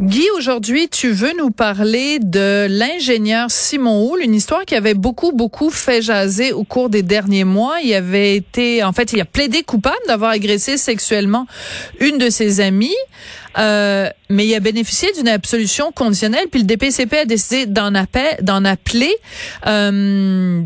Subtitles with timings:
[0.00, 5.32] Guy, aujourd'hui, tu veux nous parler de l'ingénieur Simon Houle, une histoire qui avait beaucoup,
[5.32, 7.80] beaucoup fait jaser au cours des derniers mois.
[7.82, 11.46] Il avait été, en fait, il a plaidé coupable d'avoir agressé sexuellement
[11.98, 12.96] une de ses amies,
[13.58, 16.46] euh, mais il a bénéficié d'une absolution conditionnelle.
[16.50, 19.14] Puis le DPCP a décidé d'en appeler.
[19.66, 20.62] Euh,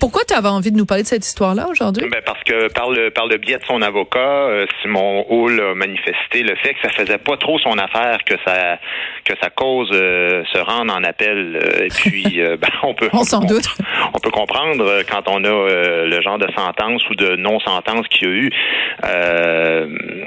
[0.00, 2.08] pourquoi tu avais envie de nous parler de cette histoire-là aujourd'hui?
[2.08, 5.74] Ben parce que par le par le biais de son avocat, euh, Simon Hall a
[5.74, 8.78] manifesté le fait que ça faisait pas trop son affaire que ça
[9.28, 11.56] que sa cause euh, se rende en appel.
[11.62, 13.66] Euh, et puis euh, ben, on peut On s'en doute.
[14.14, 18.06] on peut comprendre quand on a euh, le genre de sentence ou de non sentence
[18.08, 18.50] qu'il y a eu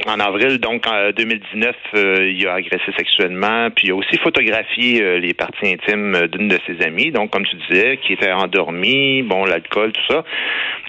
[0.07, 5.19] en avril donc en 2019 euh, il a agressé sexuellement puis il a aussi photographié
[5.19, 9.45] les parties intimes d'une de ses amies donc comme tu disais qui était endormie bon
[9.45, 10.23] l'alcool tout ça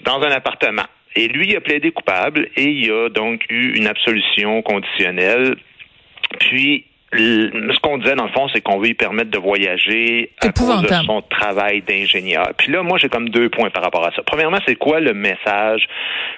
[0.05, 3.87] dans un appartement et lui il a plaidé coupable et il a donc eu une
[3.87, 5.55] absolution conditionnelle
[6.39, 6.85] puis
[7.17, 10.81] ce qu'on disait dans le fond, c'est qu'on veut lui permettre de voyager à cause
[10.81, 12.49] de son travail d'ingénieur.
[12.57, 14.21] Puis là, moi, j'ai comme deux points par rapport à ça.
[14.23, 15.87] Premièrement, c'est quoi le message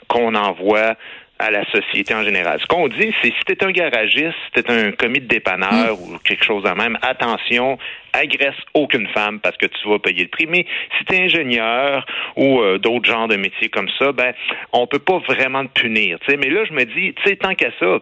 [0.08, 0.96] qu'on envoie
[1.38, 2.60] à la société en général?
[2.62, 6.18] Ce qu'on dit, c'est si t'es un garagiste, si t'es un commis de dépanneur ou
[6.24, 7.78] quelque chose de même, attention,
[8.14, 10.48] agresse aucune femme parce que tu vas payer le prix.
[10.48, 10.66] Mais
[10.98, 12.06] si t'es ingénieur
[12.38, 14.34] ou euh, d'autres genres de métiers comme ça, ben
[14.72, 16.18] on peut pas vraiment te punir.
[16.20, 16.38] tu sais.
[16.38, 18.00] Mais là, je me dis, tu sais, tant qu'à ça,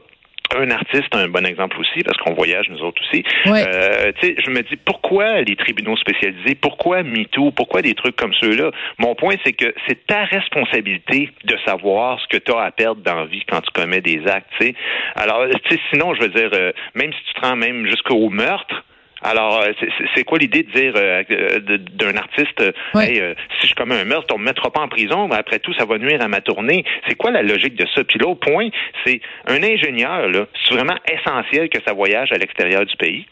[0.55, 3.23] un artiste, un bon exemple aussi, parce qu'on voyage nous autres aussi.
[3.45, 3.63] Ouais.
[3.67, 8.15] Euh, tu sais, je me dis pourquoi les tribunaux spécialisés, pourquoi MeToo, pourquoi des trucs
[8.15, 8.71] comme ceux-là?
[8.97, 13.01] Mon point, c'est que c'est ta responsabilité de savoir ce que tu as à perdre
[13.01, 14.49] dans la vie quand tu commets des actes.
[14.59, 14.75] tu sais.
[15.15, 18.29] Alors, tu sais, sinon, je veux dire, euh, même si tu te rends même jusqu'au
[18.29, 18.83] meurtre.
[19.23, 19.71] Alors, euh,
[20.15, 22.71] c'est- quoi l'idée de dire euh, euh, d'un artiste, euh.
[23.09, 25.59] Hey, euh, si je commets un meurtre, on me mettra pas en prison, mais après
[25.59, 26.83] tout, ça va nuire à ma tournée.
[27.07, 28.03] C'est quoi la logique de ça?
[28.03, 28.69] Puis l'autre point,
[29.05, 33.25] c'est un ingénieur, là, c'est vraiment essentiel que ça voyage à l'extérieur du pays.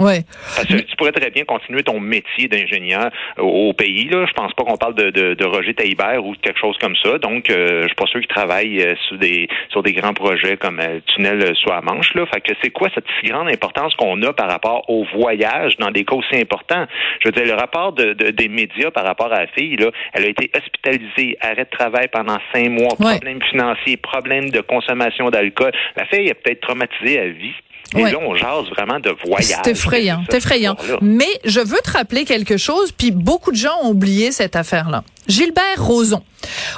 [0.00, 0.22] Ouais.
[0.56, 4.08] Parce que tu pourrais très bien continuer ton métier d'ingénieur au, au pays.
[4.08, 4.26] Là.
[4.26, 6.96] Je pense pas qu'on parle de, de, de Roger Taillibert ou de quelque chose comme
[6.96, 7.18] ça.
[7.18, 10.56] Donc, euh, je suis pas sûr qu'il travaille euh, sur des sur des grands projets
[10.56, 12.14] comme euh, tunnel euh, sur la Manche.
[12.14, 12.26] Là.
[12.26, 15.90] Fait que c'est quoi cette si grande importance qu'on a par rapport au voyage dans
[15.90, 16.86] des cas aussi importants?
[17.20, 19.90] Je veux dire, le rapport de, de- des médias par rapport à la fille, là,
[20.14, 23.12] elle a été hospitalisée, arrêt de travail pendant cinq mois, Ouais.
[23.12, 25.72] problème financier, problème de consommation d'alcool.
[25.96, 27.54] La fille est peut-être traumatisée à vie.
[27.94, 28.12] Et Ouais.
[28.12, 29.60] là, on jase vraiment de voyage.
[29.64, 30.76] C'est effrayant, c'est effrayant.
[31.02, 35.04] Mais je veux te rappeler quelque chose, puis beaucoup de gens ont oublié cette affaire-là.
[35.28, 36.22] Gilbert Rozon,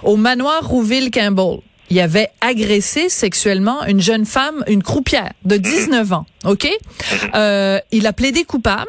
[0.03, 1.59] au manoir Rouville-Campbell,
[1.91, 6.69] il avait agressé sexuellement une jeune femme, une croupière de 19 ans, OK?
[7.35, 8.89] Euh, il a plaidé coupable.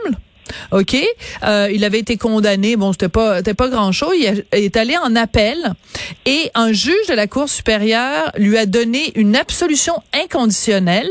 [0.72, 0.96] OK,
[1.44, 2.76] Euh, il avait été condamné.
[2.76, 4.14] Bon, c'était pas, c'était pas grand chose.
[4.18, 5.74] Il, il est allé en appel
[6.26, 11.10] et un juge de la Cour supérieure lui a donné une absolution inconditionnelle.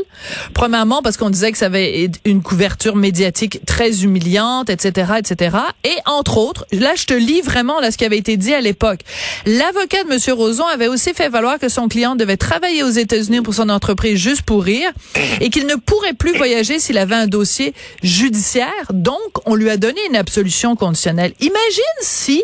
[0.53, 5.57] Premièrement, parce qu'on disait que ça avait une couverture médiatique très humiliante, etc., etc.
[5.83, 8.61] Et entre autres, là, je te lis vraiment là ce qui avait été dit à
[8.61, 9.01] l'époque.
[9.45, 13.41] L'avocat de Monsieur Roson avait aussi fait valoir que son client devait travailler aux États-Unis
[13.41, 14.91] pour son entreprise juste pour rire
[15.41, 17.73] et qu'il ne pourrait plus voyager s'il avait un dossier
[18.03, 18.85] judiciaire.
[18.91, 21.33] Donc, on lui a donné une absolution conditionnelle.
[21.39, 22.43] Imagine si,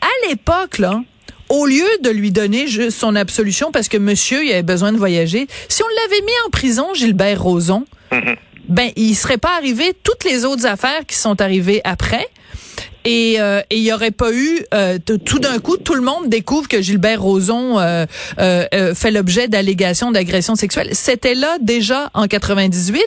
[0.00, 1.00] à l'époque, là,
[1.48, 4.98] au lieu de lui donner juste son absolution parce que monsieur, il avait besoin de
[4.98, 7.84] voyager, si on l'avait mis en prison, Gilbert Rozon,
[8.68, 12.28] ben, il serait pas arrivé toutes les autres affaires qui sont arrivées après.
[13.04, 16.28] Et euh, et il y aurait pas eu euh, tout d'un coup tout le monde
[16.28, 18.06] découvre que Gilbert Rozon euh,
[18.94, 20.88] fait l'objet d'allégations d'agression sexuelle.
[20.92, 23.02] C'était là déjà en 98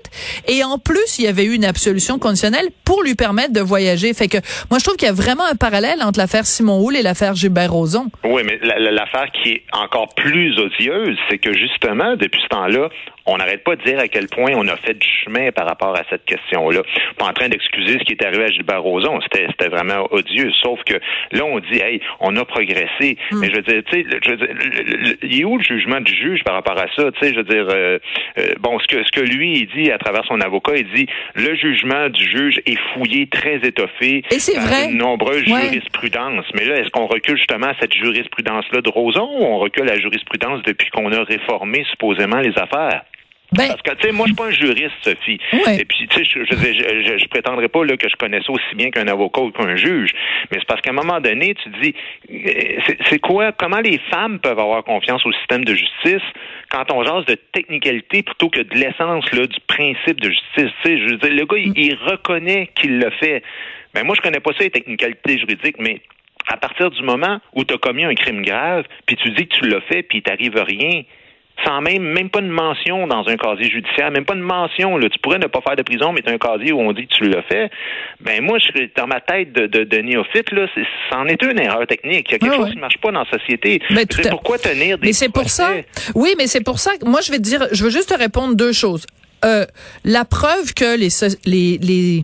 [0.47, 4.13] et en plus il y avait eu une absolution conditionnelle pour lui permettre de voyager.
[4.13, 4.37] Fait que
[4.69, 7.35] moi je trouve qu'il y a vraiment un parallèle entre l'affaire Simon Houle et l'affaire
[7.35, 8.07] Gilbert Rozon.
[8.23, 12.47] Oui, mais la- la- l'affaire qui est encore plus odieuse, c'est que justement, depuis ce
[12.49, 12.89] temps-là,
[13.27, 15.95] on n'arrête pas de dire à quel point on a fait du chemin par rapport
[15.95, 16.81] à cette question-là.
[17.17, 20.51] Pas en train d'excuser ce qui est arrivé à Gilbert Rozon, c'était vraiment odieux.
[20.61, 20.95] Sauf que
[21.31, 23.17] là, on dit, hey, on a progressé.
[23.33, 24.05] Mais je veux dire, tu sais,
[25.23, 27.11] il est où le jugement du juge par rapport à ça?
[27.11, 27.99] Tu sais, je veux dire, euh,
[28.39, 31.07] euh, bon, ce que ce que lui il dit à travers son avocat, il dit,
[31.35, 34.23] le jugement du juge est fouillé, très étoffé.
[34.31, 34.89] Et c'est par vrai.
[34.91, 35.61] une nombreuse Ouais.
[35.63, 36.45] jurisprudence.
[36.53, 39.93] Mais là, est-ce qu'on recule justement à cette jurisprudence-là de Roson ou on recule à
[39.95, 43.03] la jurisprudence depuis qu'on a réformé supposément les affaires?
[43.53, 45.39] Ben, Parce que, tu sais, moi, je suis pas un juriste, Sophie.
[45.53, 45.79] Ouais.
[45.79, 48.75] Et puis, tu sais, je, je, je, prétendrai pas là, que je connais ça aussi
[48.75, 50.11] bien qu'un avocat ou qu'un juge.
[50.51, 51.95] Mais c'est parce qu'à un moment donné, tu te dis,
[52.29, 56.23] euh, c'est- quoi, comment les femmes peuvent avoir confiance au système de justice
[56.69, 60.73] quand on jase de technicalité plutôt que de l'essence du principe de justice?
[60.83, 63.43] Tu sais, je veux dire, le gars, il, il reconnaît qu'il le fait.
[63.93, 66.01] Ben, moi, je connais pas ça, les technicalités juridiques, mais
[66.49, 69.55] à partir du moment où tu as commis un crime grave, puis tu dis que
[69.55, 71.03] tu l'as fait, puis il t'arrive rien,
[71.65, 74.97] sans même même pas une mention dans un casier judiciaire, même pas une mention.
[74.97, 75.09] Là.
[75.09, 77.07] Tu pourrais ne pas faire de prison, mais tu as un casier où on dit
[77.07, 77.69] que tu l'as fait.
[78.21, 81.41] Ben moi, je serais dans ma tête de, de, de néophyte, là, c'est, c'en est
[81.41, 82.27] une erreur technique.
[82.29, 82.69] Il y a quelque chose ouais.
[82.71, 83.81] qui ne marche pas dans la société.
[83.89, 85.71] Ben, à- pourquoi tenir des Mais c'est pour ça.
[86.15, 88.17] Oui, mais c'est pour ça que moi je vais te dire, je veux juste te
[88.17, 89.05] répondre deux choses.
[89.45, 89.65] Euh,
[90.03, 92.23] la preuve que les so- les les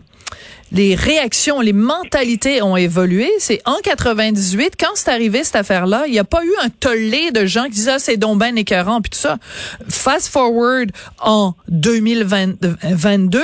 [0.72, 6.12] les réactions, les mentalités ont évolué, c'est en 98 quand c'est arrivé cette affaire-là, il
[6.12, 9.00] n'y a pas eu un tollé de gens qui disaient ah, c'est donc ben écœurant
[9.00, 9.38] puis tout ça.
[9.88, 10.90] Fast forward
[11.20, 13.42] en 2022,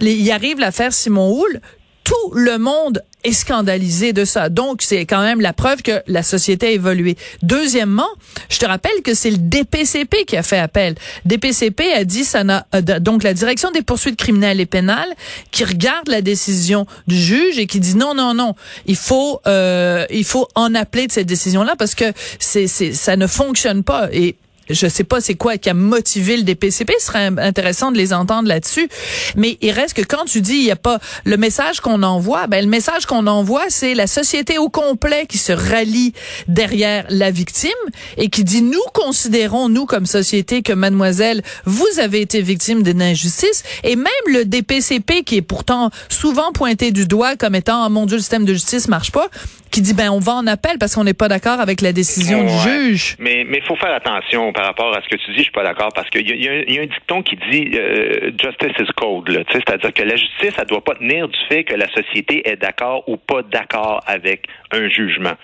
[0.00, 1.60] les- il arrive l'affaire Simon Houle,
[2.04, 4.48] tout le monde est scandalisé de ça.
[4.48, 7.16] Donc, c'est quand même la preuve que la société a évolué.
[7.42, 8.08] Deuxièmement,
[8.48, 10.94] je te rappelle que c'est le DPCP qui a fait appel.
[11.24, 15.12] DPCP a dit ça n'a euh, donc la direction des poursuites criminelles et pénales
[15.50, 18.54] qui regarde la décision du juge et qui dit non non non,
[18.86, 23.16] il faut euh, il faut en appeler de cette décision là parce que c'est ça
[23.16, 24.36] ne fonctionne pas et
[24.68, 28.12] je sais pas c'est quoi qui a motivé le DPCP, ce serait intéressant de les
[28.12, 28.88] entendre là-dessus.
[29.36, 32.46] Mais il reste que quand tu dis il y a pas le message qu'on envoie,
[32.46, 36.12] ben le message qu'on envoie c'est la société au complet qui se rallie
[36.48, 37.70] derrière la victime
[38.16, 43.02] et qui dit nous considérons nous comme société que mademoiselle vous avez été victime d'une
[43.02, 47.90] injustice et même le DPCP qui est pourtant souvent pointé du doigt comme étant oh,
[47.90, 49.28] mon dieu le système de justice marche pas
[49.76, 52.42] qui dit ben on va en appel parce qu'on n'est pas d'accord avec la décision
[52.44, 53.14] du juge.
[53.18, 55.36] Mais mais faut faire attention par rapport à ce que tu dis.
[55.38, 57.22] Je suis pas d'accord parce qu'il y, a- y un- il y a un dicton
[57.22, 59.28] qui dit euh, justice is code.
[59.28, 59.44] là.
[59.44, 62.48] Tu sais, C'est-à-dire que la justice, elle doit pas tenir du fait que la société
[62.48, 65.34] est d'accord ou pas d'accord avec un jugement.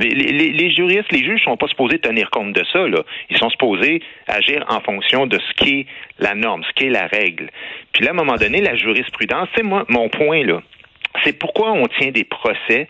[0.00, 2.86] Les, les- les- les juristes, les juges sont pas supposés tenir compte de ça.
[2.86, 3.00] Là.
[3.30, 5.86] Ils sont supposés agir en fonction de ce qui est
[6.18, 7.48] la norme, ce qui est la règle.
[7.92, 10.60] Puis là, à un moment donné, la jurisprudence, c'est moi mon point là.
[11.24, 12.88] C'est pourquoi on tient des procès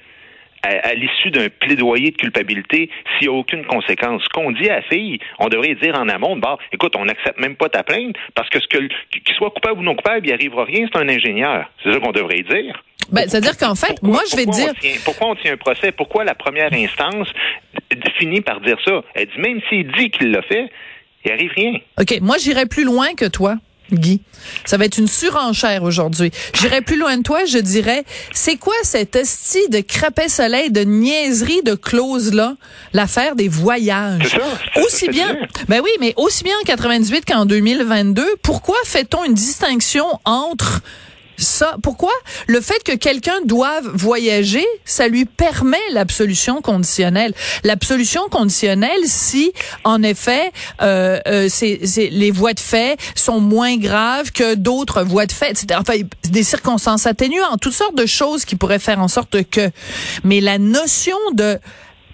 [0.68, 4.22] à, à l'issue d'un plaidoyer de culpabilité s'il n'y a aucune conséquence.
[4.24, 7.40] Ce qu'on dit à la fille, on devrait dire en amont, bah, écoute, on n'accepte
[7.40, 10.32] même pas ta plainte parce que ce que qu'il soit coupable ou non coupable, il
[10.32, 11.70] arrivera rien, c'est un ingénieur.
[11.82, 12.82] C'est ça qu'on devrait dire.
[13.10, 15.56] Ben, c'est-à-dire qu'en fait, Pourquoi- moi, je vais dire, on tient- pourquoi on tient un
[15.56, 15.92] procès?
[15.92, 17.28] Pourquoi la première instance
[18.18, 19.02] finit par dire ça?
[19.14, 20.68] Elle dit, même s'il dit qu'il l'a fait,
[21.24, 21.72] il arrive rien.
[22.00, 23.56] OK, moi, j'irai plus loin que toi.
[23.92, 24.20] Guy,
[24.64, 26.30] ça va être une surenchère aujourd'hui.
[26.54, 30.82] J'irai plus loin de toi, je dirais, c'est quoi cette hostie de crapet soleil, de
[30.82, 32.54] niaiserie, de clause là,
[32.92, 34.30] l'affaire des voyages.
[34.30, 35.36] Ça, Aussi ça bien,
[35.68, 40.80] ben oui, mais aussi bien en 98 qu'en 2022, pourquoi fait-on une distinction entre
[41.38, 42.12] ça, pourquoi?
[42.46, 47.32] Le fait que quelqu'un doive voyager, ça lui permet l'absolution conditionnelle.
[47.64, 49.52] L'absolution conditionnelle, si
[49.84, 50.52] en effet,
[50.82, 55.32] euh, euh, c'est, c'est- les voies de fait sont moins graves que d'autres voies de
[55.32, 55.78] fait, etc.
[55.80, 55.94] Enfin,
[56.28, 59.70] des circonstances atténuantes, toutes sortes de choses qui pourraient faire en sorte que.
[60.24, 61.58] Mais la notion de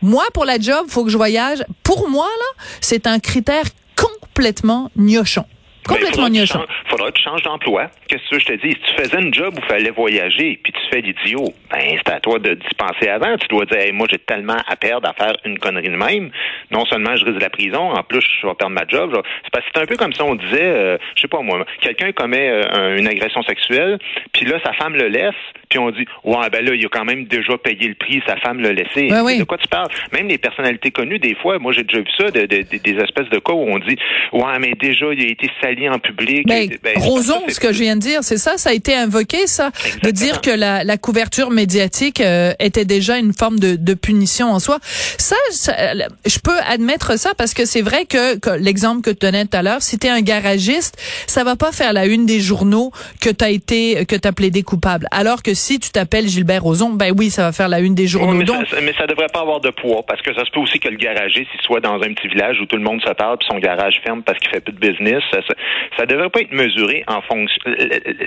[0.02, 1.64] moi pour la job, faut que je voyage.
[1.82, 3.64] Pour moi là, c'est un critère
[3.96, 5.44] complètement gnochon.
[5.86, 6.58] Complètement Ben, faudra que tu gnochon.
[6.58, 7.90] changes- faudra que tu changes d'emploi.
[8.08, 8.72] Qu'est-ce que je te dis?
[8.72, 12.12] Si tu faisais une job où il fallait voyager, puis tu fais l'idiot, ben c'est
[12.12, 13.36] à toi de d'y penser avant.
[13.36, 16.30] Tu dois dire, Hey, moi j'ai tellement à perdre à faire une connerie de même.
[16.70, 19.20] Non seulement je risque de la prison, en plus je vais perdre ma job.
[19.44, 21.64] C'est parce que c'est un peu comme ça on disait, euh, je sais pas moi,
[21.80, 23.98] quelqu'un commet euh, un- une agression sexuelle,
[24.32, 25.34] puis là sa femme le laisse,
[25.68, 28.36] puis on dit, ouais ben là il a quand même déjà payé le prix, sa
[28.36, 29.10] femme l'a laissé.
[29.10, 29.38] Ouais, oui.
[29.38, 29.88] De quoi tu parles?
[30.12, 33.38] Même les personnalités connues, des fois, moi j'ai déjà vu ça, de- des espèces de
[33.38, 33.96] cas où on dit,
[34.32, 36.46] ouais mais déjà il a été sali en public.
[36.46, 39.46] Ben, Ben, Roson, ce que je viens de dire, c'est ça, ça a été invoqué,
[39.46, 39.70] ça,
[40.02, 44.52] de dire que la, la couverture médiatique euh, était déjà une forme de, de punition
[44.52, 44.78] en soi.
[44.82, 45.94] Ça, ça, euh,
[46.26, 49.56] je peux admettre ça parce que c'est vrai que, que l'exemple que tu donnais tout
[49.56, 52.90] à l'heure, si tu es un garagiste, ça va pas faire la une des journaux
[53.20, 55.06] que tu as été que tu as plaidé coupable.
[55.10, 58.06] Alors que si tu t'appelles Gilbert Rozon, ben oui, ça va faire la une des
[58.06, 58.32] journaux.
[58.32, 60.60] mais, Donc, ça, mais ça devrait pas avoir de poids parce que ça se peut
[60.60, 63.12] aussi que le garagiste il soit dans un petit village où tout le monde se
[63.12, 65.22] parle puis son garage ferme parce qu'il fait plus de business.
[65.32, 65.54] Ça, ça,
[65.96, 67.60] ça devrait pas être mesuré en fonction.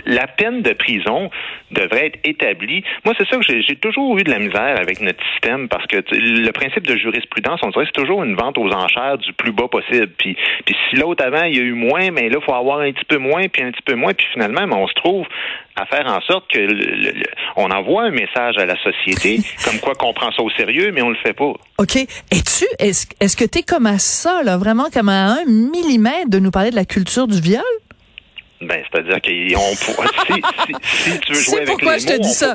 [0.06, 1.30] La peine de prison
[1.72, 2.84] devrait être établie.
[3.06, 5.98] Moi, c'est ça que j'ai toujours eu de la misère avec notre système parce que
[6.12, 9.68] le principe de jurisprudence, on dirait c'est toujours une vente aux enchères du plus bas
[9.68, 10.10] possible.
[10.18, 12.80] Puis, puis si l'autre avant il y a eu moins, mais là il faut avoir
[12.80, 15.26] un petit peu moins puis un petit peu moins puis finalement, ben, on se trouve
[15.78, 17.14] à faire en sorte que le-
[17.56, 21.02] on envoie un message à la société comme quoi qu'on prend ça au sérieux, mais
[21.02, 21.54] on le fait pas.
[21.78, 21.96] OK.
[21.96, 26.30] Es-tu, est-ce, est-ce que tu es comme à ça, là, vraiment comme à un millimètre
[26.30, 27.62] de nous parler de la culture du viol?
[28.60, 31.92] Ben, c'est-à-dire qu'on pourrait, si, si, si, tu veux jouer avec les mots,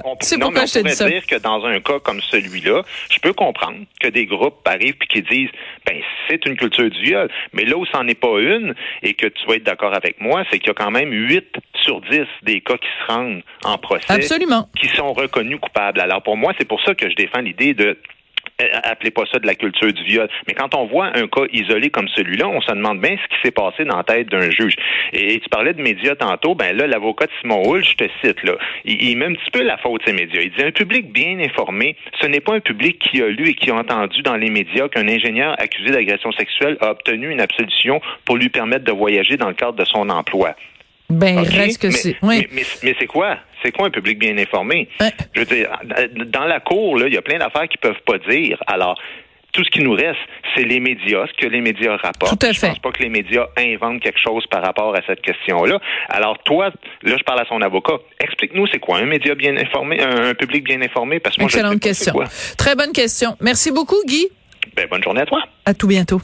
[0.05, 3.33] on peut- non, mais on pourrait dire que dans un cas comme celui-là, je peux
[3.33, 5.51] comprendre que des groupes arrivent puis qui disent,
[5.87, 7.31] ben, c'est une culture du viol.
[7.53, 10.45] Mais là où c'en est pas une, et que tu vas être d'accord avec moi,
[10.51, 11.45] c'est qu'il y a quand même 8
[11.83, 14.05] sur 10 des cas qui se rendent en procès.
[14.09, 14.69] Absolument.
[14.81, 16.01] Qui sont reconnus coupables.
[16.01, 17.97] Alors, pour moi, c'est pour ça que je défends l'idée de
[18.85, 20.29] appelez pas ça de la culture du viol.
[20.47, 23.43] Mais quand on voit un cas isolé comme celui-là, on se demande bien ce qui
[23.43, 24.75] s'est passé dans la tête d'un juge.
[25.13, 28.43] Et, tu parlais de médias tantôt, ben là, l'avocat de Simon Hull, je te cite,
[28.45, 28.55] là,
[28.85, 30.41] il, il met un petit peu la faute ces médias.
[30.41, 33.55] Il dit un public bien informé, ce n'est pas un public qui a lu et
[33.55, 38.01] qui a entendu dans les médias qu'un ingénieur accusé d'agression sexuelle a obtenu une absolution
[38.25, 40.55] pour lui permettre de voyager dans le cadre de son emploi.
[41.11, 41.47] Ben, OK?
[41.51, 42.17] il reste que c'est.
[42.23, 42.49] mais, Oui.
[42.53, 43.37] mais- mais c'est quoi?
[43.63, 44.89] C'est quoi un public bien informé?
[45.35, 45.69] Je veux dire,
[46.27, 48.59] dans la cour, il y a plein d'affaires qu'ils peuvent pas dire.
[48.67, 48.99] Alors,
[49.53, 50.19] tout ce qui nous reste,
[50.57, 52.39] c'est les médias, ce que les médias rapportent.
[52.41, 52.69] Tout à Je fait.
[52.69, 55.79] pense pas que les médias inventent quelque chose par rapport à cette question-là.
[56.09, 56.71] Alors, toi,
[57.03, 57.99] là, je parle à son avocat.
[58.19, 61.21] Explique-nous, c'est quoi un média bien informé, un, public bien informé?
[61.21, 62.13] Parce que moi, je sais Excellente pas question.
[62.15, 62.25] quoi.
[62.57, 63.37] Très bonne question.
[63.41, 64.27] Merci beaucoup, Guy.
[64.75, 65.43] Ben, bonne journée à toi.
[65.67, 66.21] À tout bientôt.